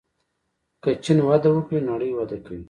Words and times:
که 0.83 0.89
چین 1.03 1.19
وده 1.27 1.49
وکړي 1.51 1.79
نړۍ 1.89 2.11
وده 2.15 2.37
کوي. 2.45 2.59